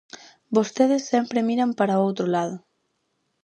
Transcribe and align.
Vostedes 0.55 1.03
sempre 1.11 1.45
miran 1.49 1.71
para 1.79 2.01
outro 2.07 2.25
lado. 2.35 2.55